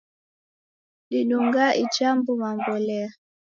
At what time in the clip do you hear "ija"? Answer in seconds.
1.83-2.07